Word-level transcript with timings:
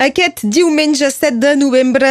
Aquest 0.00 0.46
diumenge 0.48 1.10
7 1.12 1.36
de 1.36 1.50
novembre 1.60 2.08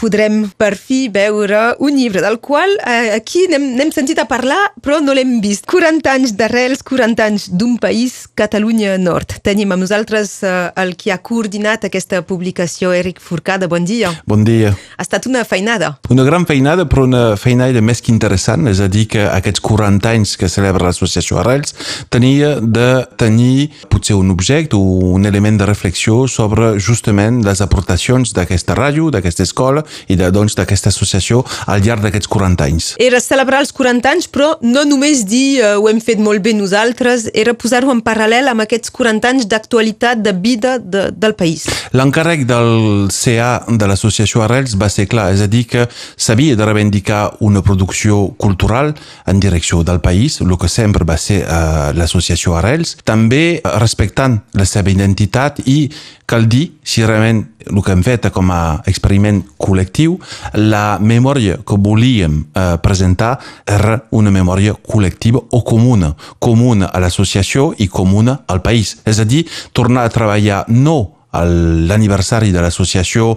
podrem 0.00 0.46
per 0.56 0.70
fi 0.80 1.02
veure 1.12 1.74
un 1.84 1.92
llibre 1.92 2.22
del 2.24 2.38
qual 2.40 2.70
eh, 2.78 3.10
aquí 3.12 3.42
n'hem 3.52 3.90
sentit 3.92 4.16
a 4.22 4.24
parlar 4.24 4.70
però 4.80 5.02
no 5.04 5.12
l'hem 5.12 5.34
vist. 5.44 5.66
40 5.68 6.14
anys 6.14 6.32
d'arrels, 6.38 6.80
40 6.80 7.26
anys 7.26 7.44
d'un 7.52 7.74
país, 7.76 8.14
Catalunya 8.40 8.94
Nord. 8.96 9.34
Tenim 9.44 9.74
amb 9.74 9.84
nosaltres 9.84 10.32
eh, 10.48 10.54
el 10.80 10.94
qui 10.96 11.12
ha 11.12 11.18
coordinat 11.20 11.84
aquesta 11.84 12.22
publicació, 12.24 12.94
Eric 12.96 13.20
Forcada. 13.20 13.68
Bon 13.68 13.84
dia. 13.84 14.14
Bon 14.24 14.40
dia. 14.46 14.72
Ha 14.96 15.04
estat 15.04 15.28
una 15.28 15.44
feinada. 15.44 15.98
Una 16.08 16.24
gran 16.24 16.48
feinada, 16.48 16.88
però 16.88 17.04
una 17.04 17.36
feinada 17.36 17.84
més 17.84 18.00
que 18.00 18.14
interessant, 18.14 18.64
és 18.72 18.80
a 18.80 18.88
dir, 18.88 19.10
que 19.12 19.26
aquests 19.28 19.60
40 19.60 20.14
anys 20.14 20.38
que 20.40 20.48
celebra 20.48 20.88
l'associació 20.88 21.42
Arrels 21.42 21.76
tenia 22.08 22.54
de 22.62 23.04
tenir 23.20 23.68
potser 23.92 24.16
un 24.16 24.32
objecte 24.32 24.80
o 24.80 25.12
un 25.12 25.28
element 25.28 25.60
de 25.60 25.68
reflexió 25.68 26.24
sobre 26.32 26.78
justament 26.80 27.25
justament 27.26 27.44
les 27.44 27.60
aportacions 27.60 28.32
d'aquesta 28.34 28.74
ràdio, 28.74 29.10
d'aquesta 29.10 29.42
escola 29.42 29.82
i 30.08 30.16
de, 30.16 30.30
doncs 30.30 30.56
d'aquesta 30.56 30.90
associació 30.90 31.44
al 31.66 31.82
llarg 31.82 32.02
d'aquests 32.02 32.28
40 32.28 32.64
anys. 32.64 32.94
Era 32.98 33.20
celebrar 33.20 33.60
els 33.60 33.72
40 33.72 34.10
anys, 34.10 34.28
però 34.28 34.56
no 34.62 34.84
només 34.84 35.24
dir 35.26 35.60
uh, 35.62 35.76
ho 35.80 35.88
hem 35.88 36.00
fet 36.00 36.18
molt 36.18 36.42
bé 36.42 36.54
nosaltres, 36.54 37.30
era 37.34 37.54
posar-ho 37.54 37.90
en 37.92 38.02
paral·lel 38.02 38.48
amb 38.48 38.62
aquests 38.62 38.90
40 38.90 39.28
anys 39.28 39.46
d'actualitat, 39.46 40.22
de 40.22 40.32
vida 40.32 40.78
de, 40.78 41.10
del 41.12 41.34
país. 41.34 41.66
L'encàrrec 41.92 42.46
del 42.46 43.08
CA 43.12 43.64
de 43.68 43.86
l'associació 43.86 44.42
Arrels 44.44 44.76
va 44.78 44.88
ser 44.92 45.06
clar, 45.10 45.30
és 45.34 45.42
a 45.42 45.48
dir, 45.50 45.66
que 45.68 45.86
s'havia 46.16 46.56
de 46.56 46.66
reivindicar 46.66 47.36
una 47.40 47.62
producció 47.62 48.32
cultural 48.38 48.94
en 49.26 49.40
direcció 49.40 49.82
del 49.84 50.00
país, 50.00 50.40
el 50.40 50.54
que 50.56 50.70
sempre 50.70 51.04
va 51.04 51.18
ser 51.20 51.42
uh, 51.44 51.92
l'associació 51.96 52.56
Arrels, 52.56 52.96
també 53.04 53.60
respectant 53.80 54.40
la 54.56 54.66
seva 54.68 54.92
identitat 54.92 55.60
i 55.66 55.90
cal 56.26 56.48
dir, 56.50 56.72
si 56.82 57.04
realment 57.06 57.15
el 57.24 57.82
que 57.82 57.92
hem 57.92 58.04
fet 58.06 58.28
com 58.34 58.50
a 58.52 58.82
experiment 58.86 59.42
col·lectiu, 59.58 60.18
la 60.54 60.98
memòria 61.00 61.58
que 61.66 61.78
volíem 61.80 62.38
eh, 62.44 62.76
presentar 62.82 63.36
era 63.66 63.98
una 64.10 64.30
memòria 64.30 64.76
col·lectiva 64.76 65.42
o 65.50 65.62
comuna, 65.64 66.14
comuna 66.38 66.92
a 66.92 67.00
l'associació 67.02 67.72
i 67.78 67.88
comuna 67.88 68.42
al 68.46 68.62
país. 68.62 68.98
És 69.04 69.20
a 69.20 69.24
dir, 69.24 69.46
tornar 69.72 70.06
a 70.06 70.12
treballar 70.12 70.64
no 70.68 71.15
l'aniversari 71.32 72.52
de 72.52 72.62
l'associació 72.62 73.34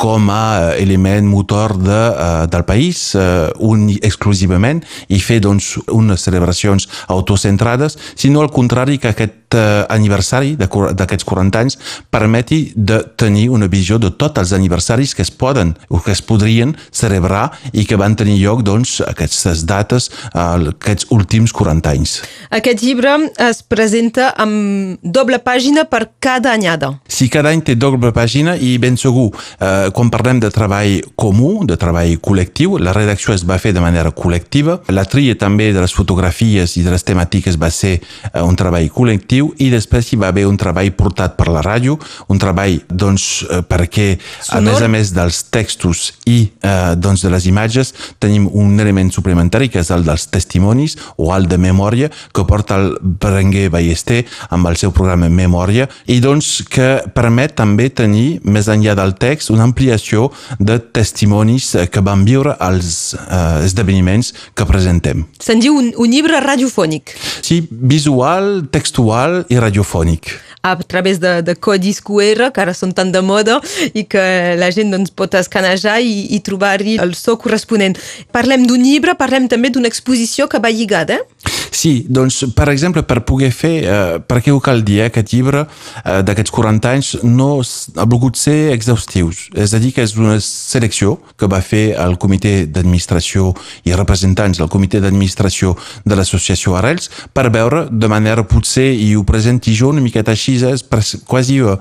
com 0.00 0.30
a 0.32 0.72
eh, 0.76 0.82
element 0.82 1.26
motor 1.28 1.76
de, 1.76 1.90
uh, 1.92 2.46
del 2.48 2.64
país 2.64 3.12
uh, 3.14 3.52
un, 3.60 3.84
exclusivament 4.00 4.80
i 5.12 5.18
fer 5.20 5.42
doncs, 5.44 5.74
unes 5.92 6.24
celebracions 6.24 6.88
autocentrades, 7.12 7.98
sinó 8.16 8.40
al 8.40 8.48
contrari 8.48 8.96
que 8.96 9.10
aquest 9.12 9.58
uh, 9.58 9.84
aniversari 9.92 10.54
d'aquests 10.56 11.26
40 11.28 11.60
anys 11.60 11.76
permeti 12.08 12.62
de 12.74 13.02
tenir 13.20 13.50
una 13.52 13.68
visió 13.68 13.98
de 14.00 14.08
tots 14.16 14.40
els 14.40 14.54
aniversaris 14.56 15.12
que 15.14 15.26
es 15.26 15.30
poden 15.30 15.74
o 15.90 16.00
que 16.00 16.16
es 16.16 16.24
podrien 16.24 16.72
celebrar 16.88 17.50
i 17.72 17.84
que 17.84 18.00
van 18.00 18.16
tenir 18.16 18.38
lloc 18.40 18.64
doncs, 18.64 19.02
aquestes 19.04 19.66
dates 19.68 20.08
uh, 20.32 20.56
aquests 20.72 21.10
últims 21.12 21.52
40 21.52 21.92
anys. 21.92 22.16
Aquest 22.48 22.80
llibre 22.80 23.18
es 23.50 23.60
presenta 23.68 24.32
amb 24.40 24.96
doble 25.04 25.42
pàgina 25.44 25.84
per 25.84 26.06
cada 26.24 26.56
anyada. 26.56 26.94
Sí, 27.20 27.26
cada 27.28 27.50
any 27.52 27.60
té 27.60 27.74
doble 27.76 28.14
pàgina 28.16 28.54
i 28.56 28.78
ben 28.80 28.94
segur 28.96 29.26
eh, 29.28 29.90
quan 29.92 30.08
parlem 30.08 30.38
de 30.40 30.48
treball 30.48 31.02
comú, 31.20 31.66
de 31.68 31.76
treball 31.76 32.14
col·lectiu, 32.24 32.78
la 32.80 32.94
redacció 32.96 33.34
es 33.34 33.42
va 33.44 33.58
fer 33.60 33.74
de 33.76 33.82
manera 33.84 34.08
col·lectiva, 34.16 34.78
la 34.88 35.04
tria 35.04 35.34
també 35.36 35.66
de 35.76 35.82
les 35.82 35.92
fotografies 35.92 36.78
i 36.80 36.84
de 36.86 36.94
les 36.94 37.04
temàtiques 37.04 37.58
va 37.60 37.68
ser 37.76 37.98
eh, 37.98 38.40
un 38.40 38.56
treball 38.56 38.88
col·lectiu 38.94 39.50
i 39.60 39.68
després 39.68 40.08
hi 40.08 40.20
va 40.22 40.30
haver 40.32 40.46
un 40.48 40.56
treball 40.56 40.88
portat 40.96 41.36
per 41.36 41.50
la 41.52 41.60
ràdio, 41.60 41.98
un 42.32 42.40
treball 42.40 42.78
doncs 42.88 43.26
eh, 43.50 43.60
perquè 43.68 44.14
Sonor. 44.16 44.56
a 44.56 44.64
més 44.70 44.80
a 44.80 44.90
més 44.96 45.12
dels 45.12 45.42
textos 45.52 46.06
i 46.24 46.38
eh, 46.48 46.96
doncs 46.96 47.26
de 47.26 47.34
les 47.36 47.50
imatges 47.52 47.92
tenim 48.16 48.48
un 48.48 48.80
element 48.80 49.12
suplementari 49.12 49.68
que 49.68 49.84
és 49.84 49.92
el 49.92 50.08
dels 50.08 50.24
testimonis 50.32 50.96
o 51.18 51.28
el 51.36 51.50
de 51.52 51.60
memòria 51.60 52.08
que 52.32 52.48
porta 52.48 52.80
el 52.80 52.94
Berenguer 53.20 53.68
Ballester 53.76 54.22
amb 54.48 54.72
el 54.72 54.80
seu 54.80 54.96
programa 54.96 55.28
Memòria 55.28 55.84
i 56.08 56.22
doncs 56.24 56.62
que 56.64 56.90
permet 57.14 57.54
també 57.58 57.88
tenir 57.90 58.40
més 58.44 58.68
enllà 58.72 58.96
del 58.98 59.14
text 59.20 59.52
una 59.54 59.66
ampliació 59.68 60.28
de 60.58 60.78
testimonis 60.80 61.72
que 61.90 62.04
van 62.04 62.24
viure 62.28 62.56
als 62.58 63.14
eh, 63.14 63.64
esdeveniments 63.66 64.32
que 64.54 64.68
presentem. 64.68 65.24
Se'n 65.40 65.62
diu 65.62 65.76
un, 65.76 65.92
un 65.96 66.12
llibre 66.12 66.40
radiofònic. 66.44 67.16
Sí, 67.42 67.62
visual, 67.70 68.68
textual 68.72 69.44
i 69.50 69.60
radiofònic 69.60 70.36
a 70.62 70.76
través 70.76 71.18
de, 71.18 71.40
de 71.42 71.54
codis 71.56 72.00
QR, 72.04 72.50
que 72.52 72.60
ara 72.60 72.74
són 72.76 72.92
tan 72.92 73.12
de 73.12 73.22
moda 73.24 73.58
i 73.96 74.04
que 74.04 74.24
la 74.60 74.68
gent 74.74 74.92
doncs, 74.92 75.12
pot 75.16 75.34
escanejar 75.38 76.00
i, 76.04 76.26
i 76.36 76.40
trobar-hi 76.44 76.98
el 77.00 77.14
so 77.16 77.38
corresponent. 77.40 77.96
Parlem 78.34 78.66
d'un 78.68 78.84
llibre, 78.84 79.16
parlem 79.16 79.48
també 79.48 79.72
d'una 79.72 79.88
exposició 79.88 80.50
que 80.52 80.60
va 80.60 80.72
lligada, 80.72 81.16
eh? 81.16 81.59
Sí, 81.70 82.06
doncs, 82.08 82.44
per 82.54 82.68
exemple, 82.68 83.02
per 83.02 83.22
poder 83.24 83.50
fer, 83.54 83.74
eh, 83.84 84.18
per 84.26 84.40
què 84.42 84.50
ho 84.50 84.60
cal 84.60 84.82
dir, 84.82 85.00
eh, 85.00 85.06
aquest 85.06 85.32
llibre 85.32 85.66
eh, 86.04 86.20
d'aquests 86.26 86.50
40 86.50 86.90
anys 86.90 87.10
no 87.22 87.60
ha 87.60 88.06
volgut 88.10 88.36
ser 88.36 88.72
exhaustius. 88.74 89.48
És 89.54 89.74
a 89.74 89.78
dir, 89.78 89.92
que 89.94 90.02
és 90.02 90.16
una 90.18 90.38
selecció 90.40 91.18
que 91.38 91.46
va 91.46 91.60
fer 91.62 91.94
el 91.94 92.16
comitè 92.18 92.66
d'administració 92.66 93.54
i 93.84 93.94
representants 93.94 94.58
del 94.58 94.68
comitè 94.68 95.00
d'administració 95.00 95.76
de 96.04 96.18
l'associació 96.18 96.76
Arrels 96.76 97.10
per 97.32 97.50
veure 97.54 97.86
de 97.90 98.08
manera 98.10 98.42
potser, 98.42 98.90
i 98.94 99.14
ho 99.14 99.22
presenti 99.24 99.74
jo 99.76 99.92
una 99.94 100.02
miqueta 100.02 100.34
així, 100.34 100.56
és 100.60 100.84
quasi 101.26 101.60
uh, 101.62 101.76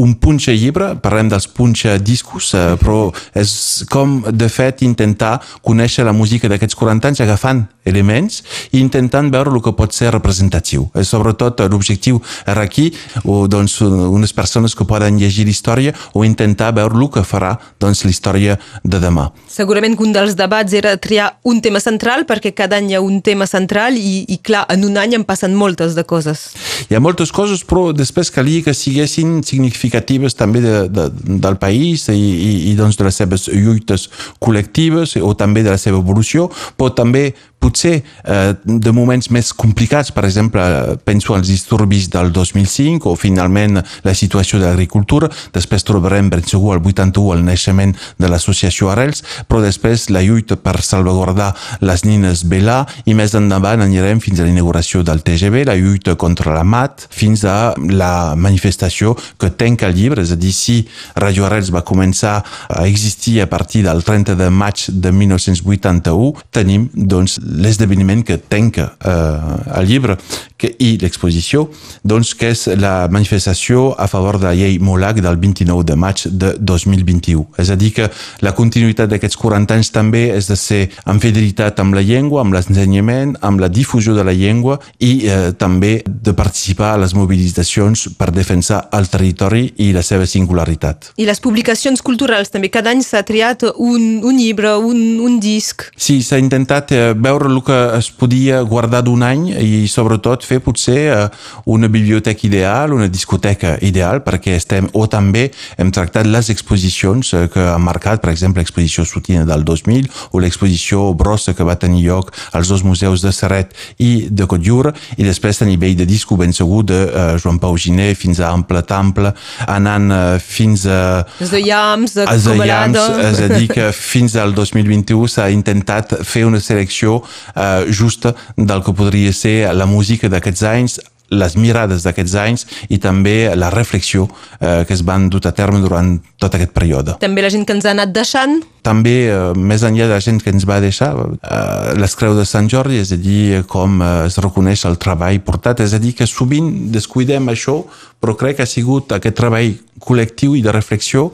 un 0.00 0.14
punxa 0.14 0.52
llibre, 0.52 0.94
parlem 1.02 1.28
dels 1.28 1.46
punxa 1.46 1.98
discos, 1.98 2.52
uh, 2.54 2.74
però 2.80 3.12
és 3.36 3.84
com, 3.90 4.22
de 4.30 4.48
fet, 4.48 4.82
intentar 4.82 5.36
conèixer 5.62 6.04
la 6.06 6.16
música 6.16 6.48
d'aquests 6.48 6.78
40 6.78 7.12
anys 7.12 7.22
agafant 7.24 7.64
elements 7.84 8.40
i 8.72 8.80
intentant 8.80 9.30
veure 9.34 9.52
el 9.52 9.62
que 9.64 9.74
pot 9.76 9.94
ser 9.94 10.12
representatiu. 10.14 10.88
I 10.94 11.04
sobretot 11.06 11.64
l'objectiu 11.70 12.20
era 12.46 12.64
aquí, 12.64 12.90
o 13.24 13.44
doncs 13.50 13.80
unes 13.84 14.32
persones 14.32 14.74
que 14.74 14.86
poden 14.88 15.18
llegir 15.20 15.46
l'història 15.48 15.94
o 16.14 16.24
intentar 16.24 16.72
veure 16.76 16.96
el 16.96 17.10
que 17.12 17.24
farà 17.26 17.54
doncs 17.82 18.04
l'història 18.06 18.58
de 18.84 19.00
demà. 19.02 19.28
Segurament 19.50 19.96
que 19.96 20.06
un 20.06 20.14
dels 20.14 20.36
debats 20.38 20.74
era 20.74 20.96
triar 20.96 21.34
un 21.44 21.60
tema 21.64 21.82
central 21.82 22.24
perquè 22.28 22.54
cada 22.54 22.78
any 22.80 22.92
hi 22.92 22.98
ha 22.98 23.02
un 23.04 23.20
tema 23.24 23.46
central 23.50 23.98
i, 23.98 24.24
i 24.28 24.38
clar, 24.38 24.64
en 24.72 24.84
un 24.86 24.98
any 25.00 25.16
en 25.18 25.26
passen 25.26 25.54
moltes 25.58 25.96
de 25.98 26.04
coses. 26.08 26.46
Hi 26.88 26.96
ha 26.96 27.02
moltes 27.02 27.32
coses, 27.34 27.64
però 27.66 27.90
després 27.96 28.32
calia 28.34 28.64
que 28.64 28.74
siguessin 28.76 29.40
significatives 29.46 30.36
també 30.38 30.62
de, 30.64 30.76
de, 30.88 31.08
del 31.44 31.58
país 31.60 32.08
i, 32.12 32.18
i, 32.18 32.52
i 32.70 32.74
doncs 32.78 32.98
de 33.00 33.08
les 33.08 33.18
seves 33.20 33.48
lluites 33.52 34.08
col·lectives 34.42 35.16
o 35.20 35.34
també 35.38 35.64
de 35.64 35.74
la 35.74 35.80
seva 35.80 36.00
evolució, 36.02 36.50
però 36.78 36.92
també 36.94 37.32
potser 37.64 37.94
eh, 38.02 38.52
de 38.64 38.92
moments 38.92 39.30
més 39.32 39.52
complicats, 39.56 40.12
per 40.12 40.26
exemple, 40.28 40.62
penso 41.06 41.34
als 41.34 41.48
disturbis 41.48 42.10
del 42.12 42.32
2005 42.34 43.08
o 43.10 43.16
finalment 43.16 43.80
la 44.04 44.14
situació 44.14 44.60
de 44.60 44.68
l'agricultura, 44.68 45.30
després 45.54 45.86
trobarem 45.86 46.28
ben 46.32 46.44
segur 46.44 46.76
el 46.76 46.84
81 46.84 47.38
el 47.38 47.44
naixement 47.46 47.94
de 48.20 48.28
l'associació 48.28 48.90
Arrels, 48.92 49.22
però 49.48 49.62
després 49.64 50.08
la 50.12 50.22
lluita 50.24 50.58
per 50.60 50.76
salvaguardar 50.84 51.52
les 51.84 52.04
nines 52.04 52.44
Belà 52.50 52.82
i 53.08 53.14
més 53.16 53.34
endavant 53.38 53.82
anirem 53.84 54.20
fins 54.22 54.40
a 54.40 54.48
l'inauguració 54.48 55.02
del 55.06 55.22
TGV, 55.24 55.64
la 55.68 55.78
lluita 55.78 56.16
contra 56.20 56.54
la 56.54 56.64
MAT, 56.64 57.06
fins 57.10 57.44
a 57.48 57.74
la 57.88 58.34
manifestació 58.36 59.14
que 59.40 59.50
tenca 59.50 59.88
el 59.88 59.96
llibre, 59.96 60.24
és 60.24 60.34
a 60.34 60.38
dir, 60.40 60.52
si 60.52 60.82
Radio 61.16 61.48
Arrels 61.48 61.72
va 61.74 61.84
començar 61.86 62.36
a 62.68 62.84
existir 62.86 63.40
a 63.42 63.48
partir 63.50 63.84
del 63.86 64.04
30 64.04 64.36
de 64.38 64.50
maig 64.50 64.86
de 64.88 65.12
1981, 65.12 66.44
tenim 66.54 66.88
doncs 66.92 67.38
l'esdeveniment 67.54 68.24
que 68.26 68.38
tanca 68.38 68.92
eh, 69.04 69.78
el 69.80 69.88
llibre 69.88 70.18
que, 70.58 70.70
i 70.78 70.94
l'exposició, 71.02 71.66
doncs 72.06 72.34
que 72.38 72.52
és 72.54 72.66
la 72.80 73.08
manifestació 73.12 73.92
a 74.00 74.06
favor 74.10 74.38
de 74.40 74.48
la 74.48 74.54
llei 74.56 74.78
MOLAC 74.82 75.20
del 75.24 75.38
29 75.40 75.84
de 75.86 75.96
maig 75.98 76.24
de 76.30 76.54
2021. 76.58 77.46
És 77.60 77.70
a 77.70 77.78
dir 77.78 77.92
que 77.96 78.08
la 78.44 78.54
continuïtat 78.56 79.10
d'aquests 79.10 79.38
40 79.40 79.78
anys 79.78 79.92
també 79.94 80.26
és 80.34 80.48
de 80.50 80.56
ser 80.58 80.82
en 81.10 81.20
fidelitat 81.22 81.80
amb 81.82 81.96
la 81.96 82.04
llengua, 82.04 82.42
amb 82.44 82.54
l'ensenyament, 82.56 83.36
amb 83.44 83.62
la 83.62 83.70
difusió 83.72 84.14
de 84.16 84.24
la 84.26 84.34
llengua 84.36 84.78
i 84.98 85.26
eh, 85.26 85.52
també 85.58 85.96
de 86.06 86.34
participar 86.36 86.94
a 86.94 87.02
les 87.02 87.14
mobilitzacions 87.16 88.08
per 88.18 88.30
defensar 88.34 88.84
el 88.96 89.08
territori 89.12 89.66
i 89.84 89.92
la 89.94 90.02
seva 90.06 90.26
singularitat. 90.28 91.12
I 91.20 91.28
les 91.28 91.42
publicacions 91.42 92.02
culturals 92.04 92.52
també. 92.54 92.70
Cada 92.74 92.92
any 92.94 93.02
s'ha 93.04 93.24
triat 93.26 93.66
un, 93.74 94.20
un 94.24 94.38
llibre, 94.38 94.76
un, 94.78 95.20
un 95.24 95.38
disc. 95.42 95.88
Sí, 95.96 96.20
s'ha 96.24 96.40
intentat 96.40 96.92
eh, 96.94 97.02
veure 97.14 97.43
veure 97.44 97.54
el 97.54 97.62
que 97.62 97.98
es 97.98 98.10
podia 98.10 98.60
guardar 98.62 99.02
d'un 99.04 99.22
any 99.22 99.48
i 99.60 99.86
sobretot 99.88 100.44
fer 100.44 100.60
potser 100.64 100.98
eh, 101.12 101.28
una 101.66 101.88
biblioteca 101.88 102.46
ideal, 102.46 102.92
una 102.92 103.08
discoteca 103.08 103.76
ideal, 103.82 104.22
perquè 104.24 104.56
estem, 104.56 104.88
o 104.92 105.06
també 105.06 105.50
hem 105.78 105.90
tractat 105.94 106.26
les 106.26 106.50
exposicions 106.50 107.32
eh, 107.34 107.46
que 107.52 107.60
han 107.60 107.84
marcat, 107.84 108.22
per 108.22 108.32
exemple, 108.32 108.62
l'exposició 108.62 109.04
Sotina 109.04 109.44
del 109.48 109.64
2000 109.64 110.08
o 110.32 110.40
l'exposició 110.42 111.12
Brossa 111.14 111.54
que 111.54 111.66
va 111.66 111.76
tenir 111.76 112.04
lloc 112.06 112.32
als 112.52 112.68
dos 112.68 112.84
museus 112.84 113.22
de 113.22 113.32
Serret 113.32 113.74
i 113.98 114.28
de 114.30 114.46
Cotlliure, 114.48 114.94
i 115.18 115.26
després 115.26 115.60
a 115.62 115.68
nivell 115.68 115.96
de 115.98 116.06
disco 116.08 116.38
ben 116.40 116.52
segur 116.52 116.84
de 116.86 117.00
uh, 117.06 117.24
Joan 117.40 117.60
Pau 117.62 117.76
Giné 117.78 118.12
fins 118.18 118.40
a 118.40 118.52
Ample 118.54 118.84
Tample, 118.88 119.34
anant 119.68 120.12
fins 120.40 120.86
a... 120.86 121.24
de 121.38 121.60
Iams, 121.64 122.16
de 122.16 122.26
Cobalada... 122.28 123.06
És 123.24 123.40
a 123.44 123.48
dir, 123.50 123.68
que 123.70 123.90
fins 123.96 124.36
al 124.40 124.54
2021 124.56 125.28
s'ha 125.30 125.48
intentat 125.52 126.14
fer 126.26 126.44
una 126.48 126.60
selecció 126.62 127.20
uh, 127.54 127.84
justa 127.90 128.34
del 128.56 128.84
que 128.84 128.94
podria 128.96 129.32
ser 129.32 129.74
la 129.74 129.86
música 129.86 130.28
d'aquests 130.28 130.62
anys 130.74 131.00
les 131.34 131.56
mirades 131.56 132.04
d'aquests 132.04 132.34
anys 132.38 132.66
i 132.92 132.98
també 133.02 133.54
la 133.56 133.70
reflexió 133.72 134.26
eh, 134.60 134.84
que 134.86 134.94
es 134.94 135.02
van 135.06 135.30
dur 135.32 135.40
a 135.48 135.54
terme 135.56 135.80
durant 135.82 136.18
tot 136.38 136.54
aquest 136.54 136.74
període. 136.76 137.16
També 137.22 137.42
la 137.42 137.50
gent 137.50 137.64
que 137.66 137.74
ens 137.76 137.88
ha 137.88 137.94
anat 137.96 138.12
deixant? 138.14 138.60
També, 138.84 139.14
eh, 139.32 139.52
més 139.56 139.82
enllà 139.86 140.08
de 140.08 140.12
la 140.12 140.20
gent 140.20 140.42
que 140.44 140.52
ens 140.52 140.66
va 140.68 140.80
deixar, 140.80 141.14
eh, 141.16 141.94
les 141.96 142.14
creus 142.20 142.36
de 142.36 142.44
Sant 142.44 142.68
Jordi, 142.68 143.00
és 143.00 143.12
a 143.12 143.16
dir, 143.16 143.64
com 143.66 144.02
eh, 144.02 144.26
es 144.26 144.36
reconeix 144.38 144.84
el 144.84 144.98
treball 145.00 145.40
portat, 145.40 145.80
és 145.80 145.94
a 145.94 145.98
dir, 146.02 146.12
que 146.14 146.28
sovint 146.28 146.92
descuidem 146.92 147.48
això, 147.48 147.82
però 148.20 148.36
crec 148.40 148.56
que 148.56 148.64
ha 148.64 148.70
sigut 148.70 149.12
aquest 149.12 149.36
treball 149.36 149.74
col·lectiu 150.04 150.56
i 150.58 150.62
de 150.64 150.72
reflexió 150.72 151.28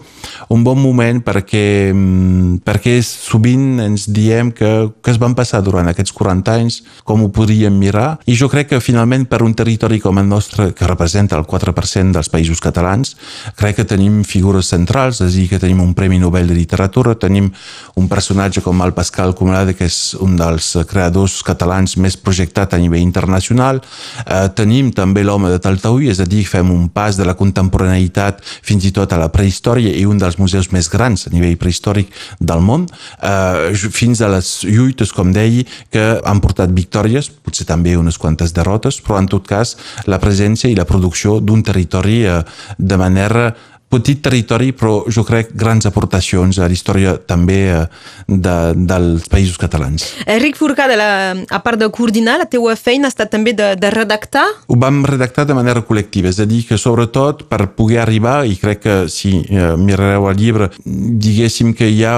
un 0.52 0.64
bon 0.66 0.78
moment 0.78 1.20
perquè, 1.24 1.92
mm, 1.94 2.60
perquè 2.66 2.96
sovint 3.04 3.80
ens 3.80 4.06
diem 4.10 4.50
que, 4.52 4.90
que 5.02 5.12
es 5.12 5.18
van 5.22 5.34
passar 5.38 5.62
durant 5.64 5.88
aquests 5.88 6.12
40 6.12 6.52
anys, 6.52 6.80
com 7.06 7.22
ho 7.24 7.30
podríem 7.32 7.76
mirar, 7.78 8.18
i 8.26 8.36
jo 8.36 8.50
crec 8.52 8.72
que 8.72 8.82
finalment 8.84 9.26
per 9.30 9.42
un 9.46 9.54
territori 9.54 10.00
com 10.02 10.18
el 10.18 10.28
nostre, 10.28 10.72
que 10.74 10.88
representa 10.88 11.38
el 11.38 11.46
4% 11.46 12.12
dels 12.12 12.30
països 12.30 12.60
catalans, 12.60 13.16
crec 13.56 13.80
que 13.80 13.88
tenim 13.88 14.22
figures 14.24 14.70
centrals, 14.74 15.22
és 15.22 15.30
a 15.30 15.36
dir, 15.36 15.48
que 15.48 15.62
tenim 15.62 15.80
un 15.80 15.94
Premi 15.94 16.18
Nobel 16.18 16.50
de 16.50 16.58
Literatura, 16.58 17.14
tenim 17.14 17.39
un 18.00 18.08
personatge 18.08 18.62
com 18.64 18.82
el 18.84 18.92
Pascal 18.96 19.34
Comalade, 19.38 19.74
que 19.78 19.88
és 19.88 20.14
un 20.20 20.36
dels 20.38 20.72
creadors 20.90 21.40
catalans 21.46 21.96
més 21.96 22.16
projectat 22.20 22.74
a 22.74 22.80
nivell 22.80 23.02
internacional, 23.02 23.80
eh, 24.26 24.48
tenim 24.56 24.90
també 24.92 25.24
l'home 25.24 25.50
de 25.52 25.60
Taltaúi, 25.62 26.10
és 26.10 26.20
a 26.20 26.26
dir, 26.28 26.44
fem 26.48 26.70
un 26.70 26.88
pas 26.88 27.16
de 27.16 27.26
la 27.26 27.36
contemporaneïtat 27.38 28.42
fins 28.44 28.84
i 28.84 28.92
tot 28.96 29.12
a 29.12 29.20
la 29.20 29.30
prehistòria 29.32 29.94
i 29.96 30.06
un 30.06 30.18
dels 30.18 30.38
museus 30.38 30.70
més 30.74 30.90
grans 30.92 31.26
a 31.26 31.34
nivell 31.34 31.56
prehistòric 31.60 32.12
del 32.40 32.60
món, 32.64 32.86
eh, 33.22 33.72
fins 33.90 34.20
a 34.20 34.28
les 34.28 34.64
lluites, 34.64 35.12
com 35.12 35.32
deia, 35.32 35.64
que 35.90 36.04
han 36.24 36.40
portat 36.40 36.70
victòries, 36.74 37.30
potser 37.30 37.66
també 37.66 37.96
unes 37.96 38.18
quantes 38.18 38.54
derrotes, 38.56 39.00
però 39.02 39.18
en 39.18 39.28
tot 39.30 39.46
cas 39.46 39.76
la 40.06 40.20
presència 40.22 40.70
i 40.70 40.76
la 40.78 40.86
producció 40.88 41.40
d'un 41.40 41.62
territori 41.62 42.22
eh, 42.24 42.42
de 42.78 42.96
manera 43.00 43.50
petit 43.90 44.20
territori, 44.22 44.70
però 44.72 45.04
jo 45.10 45.24
crec 45.26 45.50
grans 45.58 45.86
aportacions 45.88 46.58
a 46.58 46.68
la 46.70 46.74
història 46.74 47.16
també 47.18 47.58
eh, 47.74 47.86
de, 48.26 48.72
dels 48.76 49.26
països 49.30 49.58
catalans. 49.58 50.04
Enric 50.30 50.56
Forcada, 50.60 50.96
la, 50.98 51.10
a 51.34 51.60
part 51.64 51.80
de 51.80 51.88
coordinar, 51.90 52.38
la 52.40 52.48
teua 52.50 52.76
feina 52.78 53.08
ha 53.08 53.12
estat 53.12 53.32
també 53.34 53.52
de, 53.56 53.74
de 53.80 53.90
redactar? 53.90 54.46
Ho 54.70 54.78
vam 54.78 55.02
redactar 55.08 55.46
de 55.48 55.54
manera 55.58 55.82
col·lectiva, 55.86 56.30
és 56.30 56.38
a 56.38 56.46
dir, 56.46 56.62
que 56.68 56.78
sobretot 56.78 57.44
per 57.50 57.66
poder 57.74 58.00
arribar, 58.04 58.44
i 58.46 58.56
crec 58.60 58.78
que 58.86 58.96
si 59.10 59.42
eh, 59.42 59.74
mirareu 59.80 60.30
el 60.30 60.38
llibre, 60.38 60.70
diguéssim 60.84 61.74
que 61.74 61.90
hi 61.90 62.04
ha 62.06 62.14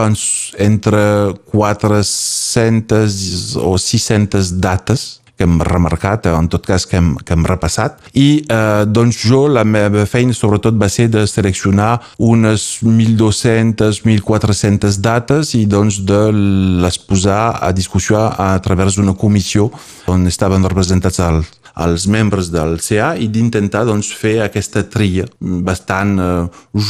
entre 0.61 1.03
400 1.55 3.57
o 3.65 3.79
600 3.81 4.53
dates 4.61 5.22
que 5.43 5.49
hem 5.49 5.59
remarcat, 5.67 6.29
en 6.31 6.49
tot 6.49 6.67
cas 6.67 6.87
que 6.87 6.97
hem, 7.01 7.15
que 7.19 7.35
hem 7.35 7.47
repassat, 7.49 7.99
i 8.15 8.45
eh, 8.47 8.85
doncs 8.87 9.19
jo 9.27 9.45
la 9.51 9.65
meva 9.67 10.05
feina 10.07 10.35
sobretot 10.37 10.79
va 10.79 10.89
ser 10.93 11.09
de 11.11 11.25
seleccionar 11.27 11.97
unes 12.23 12.67
1.200, 12.87 14.03
1.400 14.07 15.01
dates 15.03 15.55
i 15.59 15.65
doncs 15.67 16.03
de 16.07 16.21
les 16.85 16.99
posar 17.03 17.59
a 17.59 17.73
discussió 17.75 18.23
a 18.23 18.55
través 18.63 18.97
d'una 18.97 19.17
comissió 19.19 19.71
on 20.13 20.29
estaven 20.31 20.63
representats 20.69 21.19
el, 21.27 21.43
els 21.83 22.07
membres 22.07 22.51
del 22.53 22.77
CA 22.85 23.13
i 23.17 23.29
d'intentar 23.33 23.85
doncs, 23.89 24.13
fer 24.15 24.39
aquesta 24.45 24.85
tria 24.93 25.27
bastant 25.41 26.19
eh, 26.21 26.31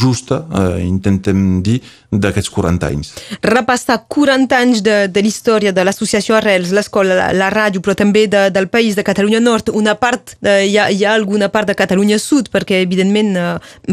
justa, 0.01 0.43
eh, 0.51 0.83
intentem 0.85 1.61
dir, 1.63 1.79
d'aquests 2.21 2.51
40 2.53 2.89
anys. 2.89 3.11
Repassar 3.43 3.99
40 4.07 4.57
anys 4.57 4.83
de, 4.85 4.97
de 5.07 5.23
l'història 5.23 5.73
de 5.75 5.85
l'associació 5.85 6.37
Arrels, 6.37 6.73
l'escola, 6.75 7.15
la, 7.17 7.27
la 7.35 7.49
ràdio, 7.53 7.81
però 7.83 7.95
també 7.97 8.25
de, 8.27 8.47
del 8.53 8.69
país 8.71 8.97
de 8.97 9.05
Catalunya 9.05 9.41
Nord, 9.43 9.71
una 9.73 9.95
part, 9.99 10.35
de, 10.43 10.57
hi, 10.67 10.77
ha, 10.77 10.89
hi 10.91 11.03
ha 11.05 11.13
alguna 11.13 11.49
part 11.53 11.69
de 11.69 11.77
Catalunya 11.77 12.19
Sud, 12.21 12.49
perquè 12.53 12.81
evidentment 12.83 13.33
eh, 13.37 13.47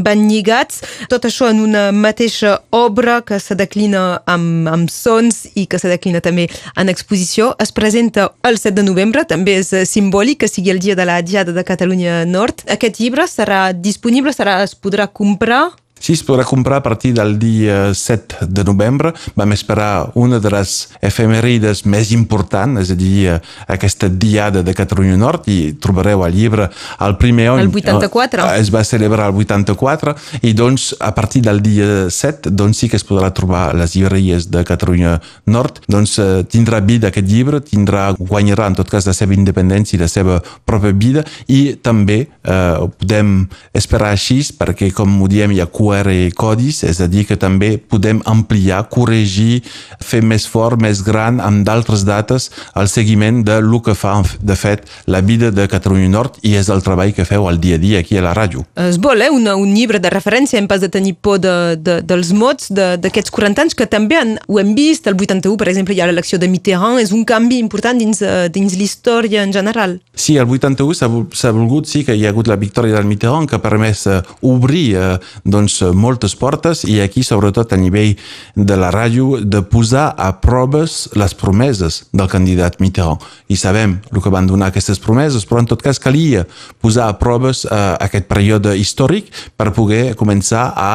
van 0.05 0.27
lligats, 0.29 0.83
tot 1.13 1.27
això 1.29 1.51
en 1.51 1.63
una 1.65 1.89
mateixa 1.93 2.59
obra 2.77 3.21
que 3.27 3.41
se 3.41 3.57
declina 3.59 4.21
amb, 4.31 4.69
amb 4.71 4.93
sons 4.93 5.45
i 5.55 5.67
que 5.71 5.81
se 5.81 5.91
declina 5.91 6.23
també 6.25 6.49
en 6.77 6.93
exposició, 6.93 7.55
es 7.63 7.73
presenta 7.73 8.31
el 8.49 8.59
7 8.59 8.77
de 8.81 8.87
novembre, 8.87 9.25
també 9.29 9.59
és 9.61 9.73
simbòlic 9.91 10.43
que 10.45 10.51
sigui 10.51 10.73
el 10.73 10.81
dia 10.83 10.97
de 10.97 11.07
la 11.09 11.21
Diada 11.23 11.53
de 11.53 11.65
Catalunya 11.67 12.25
Nord. 12.29 12.65
Aquest 12.71 13.01
llibre 13.01 13.27
serà 13.29 13.71
disponible, 13.75 14.33
serà, 14.37 14.61
es 14.65 14.77
podrà 14.77 15.09
comprar 15.09 15.71
Sí, 16.01 16.15
es 16.17 16.23
podrà 16.25 16.47
comprar 16.49 16.79
a 16.81 16.83
partir 16.83 17.13
del 17.13 17.39
dia 17.39 17.93
7 17.95 18.47
de 18.49 18.65
novembre. 18.65 19.13
Vam 19.37 19.53
esperar 19.53 20.11
una 20.15 20.39
de 20.41 20.49
les 20.51 20.89
efemerides 21.05 21.85
més 21.85 22.11
importants, 22.17 22.81
és 22.81 22.95
a 22.95 22.97
dir, 22.97 23.37
aquesta 23.69 24.09
Diada 24.09 24.63
de 24.65 24.73
Catalunya 24.75 25.19
Nord, 25.21 25.45
i 25.53 25.75
trobareu 25.77 26.25
el 26.25 26.33
llibre 26.33 26.71
el 27.05 27.17
primer 27.21 27.51
any. 27.53 27.67
El 27.67 27.75
84. 27.83 28.47
Eh, 28.47 28.61
es 28.63 28.71
va 28.73 28.83
celebrar 28.85 29.29
el 29.29 29.43
84, 29.45 30.15
i 30.41 30.55
doncs 30.57 30.95
a 31.05 31.13
partir 31.15 31.43
del 31.45 31.61
dia 31.61 32.09
7 32.09 32.49
doncs 32.51 32.81
sí 32.81 32.89
que 32.89 32.97
es 32.97 33.05
podrà 33.05 33.29
trobar 33.37 33.75
les 33.77 33.93
llibreries 33.95 34.49
de 34.51 34.65
Catalunya 34.65 35.19
Nord. 35.53 35.83
Doncs 35.85 36.17
eh, 36.19 36.31
tindrà 36.49 36.81
vida 36.81 37.11
aquest 37.13 37.29
llibre, 37.29 37.61
tindrà, 37.61 38.09
guanyarà 38.17 38.71
en 38.73 38.81
tot 38.81 38.89
cas 38.89 39.05
la 39.05 39.17
seva 39.17 39.37
independència 39.37 39.99
i 39.99 40.01
la 40.01 40.09
seva 40.09 40.41
pròpia 40.65 40.97
vida, 40.97 41.27
i 41.53 41.77
també 41.77 42.23
eh, 42.25 42.89
podem 42.97 43.45
esperar 43.77 44.15
així, 44.15 44.41
perquè 44.57 44.89
com 44.97 45.21
ho 45.21 45.29
diem, 45.29 45.53
hi 45.53 45.61
ha 45.61 45.69
QR 45.91 46.33
codis, 46.39 46.85
és 46.87 47.01
a 47.03 47.09
dir, 47.11 47.25
que 47.27 47.37
també 47.41 47.75
podem 47.79 48.21
ampliar, 48.29 48.85
corregir, 48.93 49.63
fer 50.05 50.23
més 50.23 50.47
fort, 50.49 50.81
més 50.81 51.03
gran, 51.07 51.41
amb 51.43 51.65
d'altres 51.67 52.05
dates, 52.07 52.51
el 52.79 52.89
seguiment 52.89 53.43
de 53.47 53.61
lo 53.65 53.81
que 53.83 53.97
fa, 53.99 54.21
de 54.41 54.57
fet, 54.57 54.87
la 55.07 55.21
vida 55.21 55.51
de 55.51 55.67
Catalunya 55.71 56.11
Nord 56.11 56.39
i 56.47 56.55
és 56.59 56.71
el 56.71 56.83
treball 56.85 57.13
que 57.17 57.27
feu 57.27 57.49
al 57.49 57.61
dia 57.61 57.79
a 57.79 57.83
dia 57.83 58.01
aquí 58.01 58.19
a 58.19 58.25
la 58.25 58.35
ràdio. 58.37 58.65
És 58.79 59.01
bo, 59.01 59.13
eh? 59.15 59.31
Un, 59.31 59.49
un 59.51 59.75
llibre 59.75 60.01
de 60.03 60.11
referència, 60.13 60.59
hem 60.59 60.69
pas 60.71 60.81
de 60.83 60.91
tenir 60.93 61.17
por 61.21 61.41
de, 61.43 61.77
de, 61.77 62.01
dels 62.07 62.33
mots 62.37 62.71
d'aquests 62.71 63.33
40 63.35 63.67
anys, 63.67 63.77
que 63.79 63.89
també 63.91 64.19
han, 64.21 64.37
ho 64.49 64.61
hem 64.63 64.75
vist, 64.79 65.09
el 65.11 65.19
81, 65.19 65.57
per 65.61 65.71
exemple, 65.73 65.97
hi 65.97 66.03
ha 66.03 66.09
l'elecció 66.11 66.39
de 66.39 66.49
Mitterrand, 66.51 67.01
és 67.03 67.15
un 67.17 67.25
canvi 67.29 67.59
important 67.63 67.99
dins, 67.99 68.23
eh, 68.23 68.49
dins 68.53 68.77
l'història 68.79 69.45
en 69.47 69.55
general. 69.55 69.99
Sí, 70.15 70.37
el 70.37 70.49
81 70.51 70.95
s'ha 71.35 71.53
volgut, 71.55 71.89
sí, 71.91 72.05
que 72.07 72.17
hi 72.17 72.27
ha 72.27 72.33
hagut 72.35 72.51
la 72.51 72.59
victòria 72.61 72.97
del 72.99 73.09
Mitterrand, 73.09 73.49
que 73.49 73.59
ha 73.59 73.63
permès 73.63 74.07
uh, 74.11 74.21
obrir 74.47 74.87
uh, 74.99 75.17
doncs, 75.45 75.80
moltes 75.95 76.37
portes 76.39 76.85
i 76.89 77.01
aquí, 77.03 77.23
sobretot 77.27 77.73
a 77.73 77.79
nivell 77.81 78.17
de 78.55 78.77
la 78.79 78.91
ràdio, 78.95 79.41
de 79.41 79.63
posar 79.67 80.11
a 80.17 80.33
proves 80.43 81.09
les 81.19 81.35
promeses 81.35 82.03
del 82.13 82.31
candidat 82.31 82.81
Mitterrand. 82.81 83.23
I 83.49 83.57
sabem 83.61 83.99
el 84.13 84.23
que 84.23 84.33
van 84.33 84.49
donar 84.49 84.71
aquestes 84.71 85.01
promeses, 85.03 85.47
però 85.49 85.63
en 85.63 85.71
tot 85.71 85.83
cas 85.83 86.01
calia 86.03 86.47
posar 86.81 87.09
a 87.09 87.19
proves 87.19 87.65
uh, 87.65 87.97
aquest 88.01 88.29
període 88.31 88.77
històric 88.79 89.31
per 89.57 89.73
poder 89.77 90.15
començar 90.19 90.71
a 90.77 90.93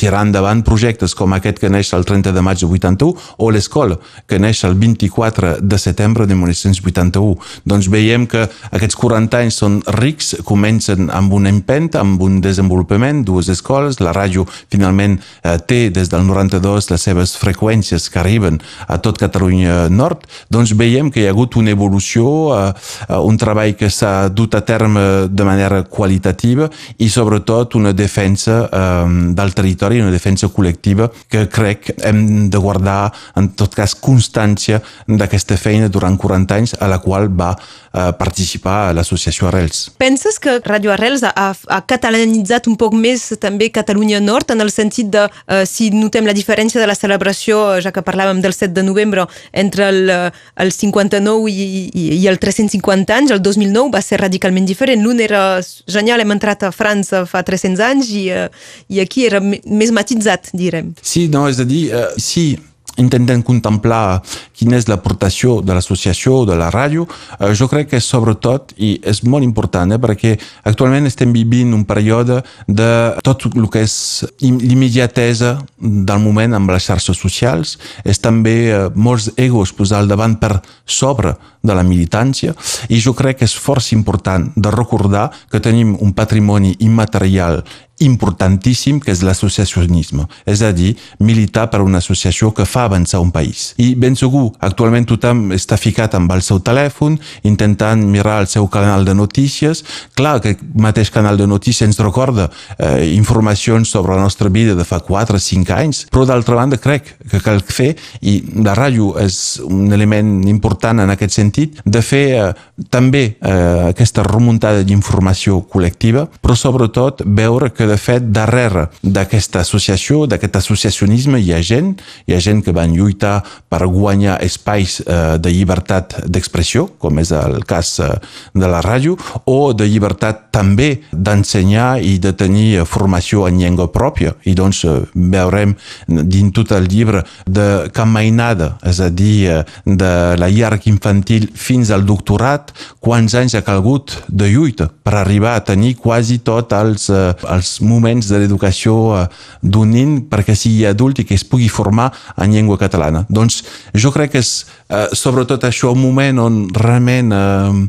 tirar 0.00 0.24
endavant 0.24 0.62
projectes 0.64 1.14
com 1.16 1.34
aquest 1.36 1.60
que 1.60 1.68
neix 1.72 1.92
el 1.96 2.06
30 2.08 2.32
de 2.32 2.42
maig 2.44 2.60
de 2.62 2.68
81 2.68 3.12
o 3.36 3.50
l'escola 3.52 3.98
que 4.26 4.38
neix 4.40 4.62
el 4.64 4.76
24 4.80 5.58
de 5.60 5.78
setembre 5.78 6.26
de 6.26 6.34
1981. 6.34 7.36
Doncs 7.68 7.88
veiem 7.92 8.26
que 8.30 8.46
aquests 8.70 8.96
40 8.96 9.40
anys 9.44 9.58
són 9.60 9.78
rics, 9.98 10.32
comencen 10.48 11.10
amb 11.12 11.34
una 11.36 11.52
empenta, 11.52 12.00
amb 12.00 12.22
un 12.22 12.40
desenvolupament, 12.40 13.24
dues 13.26 13.50
escoles, 13.52 14.00
la 14.00 14.14
ràdio 14.16 14.46
finalment 14.72 15.18
eh, 15.18 15.58
té 15.58 15.80
des 15.92 16.10
del 16.12 16.24
92 16.28 16.90
les 16.92 17.06
seves 17.10 17.36
freqüències 17.40 18.08
que 18.10 18.20
arriben 18.22 18.60
a 18.88 19.00
tot 19.02 19.20
Catalunya 19.20 19.88
Nord, 19.92 20.24
doncs 20.50 20.74
veiem 20.78 21.10
que 21.12 21.24
hi 21.24 21.28
ha 21.28 21.34
hagut 21.34 21.58
una 21.60 21.74
evolució, 21.74 22.26
eh, 22.56 22.72
eh 23.08 23.20
un 23.30 23.36
treball 23.38 23.76
que 23.76 23.90
s'ha 23.92 24.30
dut 24.32 24.54
a 24.56 24.62
terme 24.64 25.28
de 25.28 25.44
manera 25.44 25.82
qualitativa 25.84 26.70
i 26.98 27.10
sobretot 27.10 27.76
una 27.76 27.92
defensa 27.92 28.62
eh, 28.64 29.34
del 29.36 29.54
territori 29.54 29.89
història, 29.90 30.06
una 30.06 30.14
defensa 30.14 30.48
col·lectiva 30.48 31.10
que 31.28 31.46
crec 31.50 31.90
hem 32.04 32.48
de 32.50 32.58
guardar 32.58 33.10
en 33.36 33.50
tot 33.58 33.74
cas 33.74 33.94
constància 33.94 34.80
d'aquesta 35.06 35.56
feina 35.56 35.88
durant 35.88 36.16
40 36.16 36.54
anys 36.54 36.74
a 36.80 36.88
la 36.88 37.00
qual 37.00 37.28
va 37.28 37.56
eh, 37.56 38.12
participar 38.18 38.92
l'associació 38.94 39.48
Arrels. 39.48 39.90
Penses 39.98 40.38
que 40.38 40.60
Radio 40.64 40.92
Arrels 40.92 41.22
ha, 41.24 41.32
ha 41.34 41.80
catalanitzat 41.86 42.68
un 42.68 42.76
poc 42.76 42.94
més 42.94 43.32
també 43.40 43.70
Catalunya 43.70 44.20
Nord 44.20 44.50
en 44.50 44.60
el 44.60 44.70
sentit 44.70 45.10
de 45.10 45.26
eh, 45.26 45.64
si 45.66 45.90
notem 45.90 46.26
la 46.26 46.34
diferència 46.36 46.80
de 46.80 46.86
la 46.86 46.94
celebració, 46.94 47.80
ja 47.82 47.92
que 47.92 48.04
parlàvem 48.04 48.40
del 48.40 48.54
7 48.54 48.72
de 48.74 48.84
novembre, 48.86 49.26
entre 49.52 49.88
el, 49.90 50.10
el 50.10 50.72
59 50.72 51.50
i, 51.50 51.66
i, 51.90 52.06
i 52.20 52.28
el 52.30 52.38
350 52.38 53.16
anys, 53.16 53.34
el 53.34 53.42
2009 53.42 53.90
va 53.94 54.02
ser 54.04 54.20
radicalment 54.20 54.68
diferent. 54.68 55.02
L'un 55.02 55.20
era 55.20 55.60
genial, 55.90 56.22
hem 56.22 56.36
entrat 56.36 56.66
a 56.66 56.72
França 56.74 57.24
fa 57.26 57.42
300 57.46 57.84
anys 57.90 58.12
i, 58.14 58.28
eh, 58.30 58.48
i 58.88 59.02
aquí 59.02 59.26
era 59.26 59.40
més 59.80 59.94
matitzat, 59.96 60.52
direm. 60.56 60.92
Sí, 61.02 61.28
no, 61.32 61.46
és 61.50 61.60
a 61.62 61.68
dir, 61.68 61.86
eh, 61.94 62.10
sí, 62.20 62.52
intentem 63.00 63.42
contemplar 63.46 64.20
quina 64.56 64.78
és 64.78 64.86
l'aportació 64.90 65.58
de 65.64 65.74
l'associació 65.76 66.44
de 66.48 66.56
la 66.58 66.70
ràdio, 66.72 67.06
eh, 67.38 67.52
jo 67.56 67.68
crec 67.70 67.90
que 67.94 68.00
sobretot, 68.00 68.74
i 68.76 68.98
és 69.02 69.22
molt 69.24 69.44
important, 69.44 69.92
eh, 69.92 69.98
perquè 69.98 70.36
actualment 70.64 71.06
estem 71.06 71.32
vivint 71.32 71.72
un 71.74 71.84
període 71.84 72.42
de 72.66 72.90
tot 73.24 73.46
el 73.54 73.68
que 73.70 73.84
és 73.86 74.24
l'immediatesa 74.40 75.58
del 75.78 76.20
moment 76.20 76.54
amb 76.54 76.70
les 76.70 76.84
xarxes 76.84 77.16
socials, 77.16 77.78
és 78.04 78.18
també 78.18 78.56
eh, 78.70 78.88
molts 78.94 79.30
egos 79.36 79.72
posar 79.72 80.00
al 80.00 80.08
davant 80.08 80.36
per 80.40 80.60
sobre 80.90 81.34
de 81.62 81.76
la 81.76 81.84
militància, 81.84 82.54
i 82.88 83.00
jo 83.00 83.12
crec 83.16 83.40
que 83.40 83.48
és 83.48 83.56
força 83.56 83.94
important 83.94 84.48
de 84.56 84.72
recordar 84.72 85.28
que 85.50 85.60
tenim 85.60 85.96
un 86.00 86.14
patrimoni 86.16 86.76
immaterial 86.80 87.62
importantíssim 88.00 88.98
que 89.00 89.12
és 89.12 89.20
l'associacionisme, 89.24 90.24
és 90.48 90.62
a 90.64 90.72
dir, 90.72 90.94
militar 91.20 91.66
per 91.70 91.82
una 91.84 92.00
associació 92.00 92.50
que 92.56 92.64
fa 92.64 92.86
avançar 92.88 93.20
un 93.20 93.30
país. 93.30 93.74
I 93.76 93.92
ben 93.94 94.16
segur, 94.16 94.50
actualment 94.64 95.06
tothom 95.08 95.50
està 95.56 95.76
ficat 95.76 96.16
amb 96.16 96.32
el 96.32 96.40
seu 96.42 96.62
telèfon, 96.64 97.18
intentant 97.44 98.02
mirar 98.08 98.38
el 98.40 98.48
seu 98.48 98.66
canal 98.72 99.04
de 99.04 99.14
notícies. 99.14 99.84
Clar 100.16 100.38
que 100.40 100.54
el 100.56 100.64
mateix 100.80 101.12
canal 101.12 101.36
de 101.36 101.46
notícies 101.46 101.86
ens 101.90 102.00
recorda 102.00 102.48
eh, 102.78 103.12
informacions 103.12 103.92
sobre 103.92 104.16
la 104.16 104.24
nostra 104.24 104.48
vida 104.48 104.74
de 104.74 104.84
fa 104.88 105.00
4 105.04 105.36
o 105.36 105.44
5 105.44 105.76
anys, 105.76 106.06
però 106.10 106.24
d'altra 106.24 106.56
banda 106.56 106.80
crec 106.80 107.14
que 107.28 107.42
cal 107.44 107.60
fer, 107.60 107.92
i 108.24 108.40
la 108.64 108.74
ràdio 108.78 109.12
és 109.20 109.60
un 109.66 109.92
element 109.92 110.48
important 110.48 110.79
en 110.88 111.12
aquest 111.12 111.36
sentit, 111.36 111.80
de 111.84 112.02
fer 112.02 112.24
eh, 112.38 112.48
també 112.90 113.36
eh, 113.36 113.90
aquesta 113.90 114.24
remuntada 114.26 114.84
d'informació 114.86 115.60
col·lectiva, 115.70 116.26
però 116.40 116.56
sobretot 116.56 117.22
veure 117.26 117.70
que 117.74 117.86
de 117.86 117.98
fet, 118.00 118.30
darrere 118.32 118.88
d'aquesta 119.02 119.60
associació, 119.60 120.24
d'aquest 120.30 120.56
associacionisme, 120.62 121.40
hi 121.40 121.52
ha 121.54 121.60
gent, 121.62 121.94
hi 122.26 122.36
ha 122.36 122.40
gent 122.40 122.64
que 122.64 122.74
van 122.76 122.94
lluitar 122.96 123.40
per 123.70 123.84
guanyar 123.86 124.38
espais 124.44 125.00
eh, 125.04 125.36
de 125.38 125.52
llibertat 125.54 126.20
d'expressió, 126.26 126.86
com 126.98 127.20
és 127.22 127.32
el 127.36 127.64
cas 127.68 127.98
eh, 128.00 128.10
de 128.54 128.70
la 128.70 128.82
ràdio, 128.84 129.16
o 129.50 129.72
de 129.76 129.88
llibertat 129.90 130.48
també 130.54 131.02
d'ensenyar 131.12 132.00
i 132.02 132.16
de 132.22 132.32
tenir 132.36 132.84
formació 132.88 133.46
en 133.48 133.60
llengua 133.60 133.90
pròpia. 133.92 134.34
I 134.44 134.54
doncs 134.58 134.84
eh, 134.84 134.98
veurem 135.14 135.76
dins 136.06 136.54
tot 136.54 136.72
el 136.74 136.88
llibre 136.90 137.22
de 137.46 137.90
Can 137.94 138.10
Mainada, 138.10 138.74
és 138.86 139.00
a 139.00 139.10
dir, 139.10 139.36
eh, 139.50 139.62
de 139.84 140.12
la 140.40 140.48
llarg 140.70 140.86
infantil 140.86 141.48
fins 141.54 141.90
al 141.90 142.04
doctorat, 142.06 142.70
quants 143.02 143.34
anys 143.34 143.56
ha 143.58 143.64
calgut 143.66 144.14
de 144.28 144.50
lluita 144.50 144.88
per 145.02 145.16
arribar 145.18 145.56
a 145.56 145.64
tenir 145.64 145.96
quasi 145.98 146.38
tots 146.38 146.74
els, 146.76 147.08
eh, 147.10 147.32
els 147.50 147.80
moments 147.80 148.28
de 148.28 148.38
l'educació 148.38 148.94
eh, 149.16 149.26
d'un 149.62 149.90
nin 149.90 150.18
perquè 150.30 150.54
sigui 150.54 150.86
adult 150.86 151.20
i 151.20 151.24
que 151.24 151.34
es 151.34 151.44
pugui 151.44 151.68
formar 151.68 152.10
en 152.36 152.52
llengua 152.52 152.78
catalana. 152.78 153.26
Doncs 153.28 153.64
jo 153.94 154.12
crec 154.14 154.32
que 154.32 154.42
és 154.44 154.66
eh, 154.88 155.08
sobretot 155.12 155.64
això 155.66 155.92
un 155.92 156.02
moment 156.02 156.38
on 156.38 156.60
realment 156.74 157.32
eh, 157.32 157.80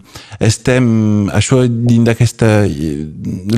estem 0.41 1.29
això 1.33 1.61
dins 1.67 2.07
d'aquesta 2.07 2.65
eh, 2.65 3.05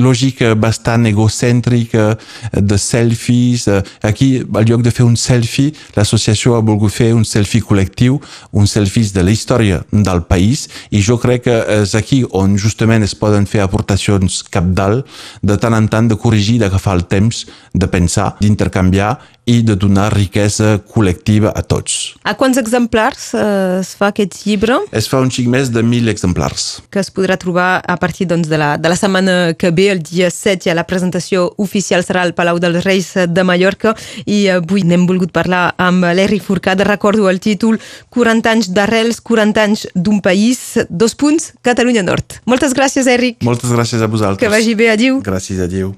lògica 0.00 0.54
bastant 0.54 1.06
egocèntrica 1.08 2.14
de 2.52 2.78
selfies. 2.78 3.68
Eh, 3.68 3.82
aquí, 4.02 4.42
al 4.54 4.68
lloc 4.68 4.84
de 4.84 4.92
fer 4.92 5.06
un 5.06 5.16
selfie, 5.16 5.72
l'associació 5.96 6.58
ha 6.58 6.64
volgut 6.64 6.92
fer 6.92 7.12
un 7.14 7.24
selfie 7.24 7.64
col·lectiu, 7.64 8.20
un 8.52 8.68
selfie 8.68 9.03
de 9.12 9.24
la 9.26 9.34
història 9.34 9.82
del 9.90 10.22
país 10.28 10.68
i 10.90 11.02
jo 11.04 11.18
crec 11.20 11.44
que 11.44 11.56
és 11.82 11.94
aquí 11.98 12.22
on 12.32 12.56
justament 12.60 13.04
es 13.04 13.16
poden 13.18 13.44
fer 13.50 13.60
aportacions 13.64 14.42
capdalt 14.54 15.04
de 15.42 15.58
tant 15.60 15.74
en 15.76 15.88
tant 15.88 16.08
de 16.08 16.16
corregir, 16.16 16.60
d'agafar 16.62 16.96
el 16.96 17.04
temps, 17.10 17.44
de 17.74 17.88
pensar, 17.90 18.34
d'intercanviar 18.40 19.18
i 19.46 19.60
de 19.66 19.76
donar 19.76 20.08
riquesa 20.14 20.78
col·lectiva 20.88 21.52
a 21.52 21.62
tots. 21.62 22.14
A 22.24 22.34
quants 22.38 22.58
exemplars 22.60 23.30
eh, 23.36 23.80
es 23.82 23.92
fa 23.98 24.08
aquest 24.12 24.38
llibre? 24.46 24.78
Es 24.96 25.08
fa 25.10 25.20
un 25.20 25.30
xic 25.32 25.48
més 25.52 25.70
de 25.74 25.82
1.000 25.84 26.08
exemplars. 26.12 26.66
Que 26.92 27.02
es 27.02 27.10
podrà 27.12 27.36
trobar 27.40 27.68
a 27.80 27.96
partir 28.00 28.26
doncs, 28.30 28.48
de, 28.48 28.58
la, 28.60 28.74
de 28.80 28.92
la 28.92 28.96
setmana 28.96 29.54
que 29.58 29.70
ve, 29.74 29.90
el 29.92 30.02
dia 30.04 30.30
7, 30.32 30.64
ja 30.68 30.76
la 30.76 30.86
presentació 30.88 31.50
oficial 31.60 32.04
serà 32.06 32.24
al 32.24 32.34
Palau 32.36 32.60
dels 32.62 32.84
Reis 32.86 33.12
de 33.28 33.44
Mallorca 33.44 33.94
i 34.24 34.46
avui 34.52 34.84
n'hem 34.86 35.04
volgut 35.08 35.34
parlar 35.34 35.66
amb 35.76 36.08
l'Eric 36.16 36.44
Forcada. 36.46 36.88
Recordo 36.88 37.28
el 37.28 37.42
títol 37.44 37.80
40 38.16 38.54
anys 38.54 38.70
d'arrels, 38.76 39.20
40 39.20 39.66
anys 39.66 39.88
d'un 39.94 40.22
país, 40.24 40.62
dos 40.88 41.16
punts, 41.18 41.52
Catalunya 41.64 42.04
Nord. 42.06 42.40
Moltes 42.48 42.72
gràcies, 42.76 43.08
Eric. 43.10 43.42
Moltes 43.44 43.72
gràcies 43.72 44.00
a 44.00 44.08
vosaltres. 44.08 44.40
Que 44.40 44.52
vagi 44.52 44.76
bé, 44.78 44.90
adiu. 44.94 45.20
Gràcies, 45.24 45.60
adiu. 45.60 45.92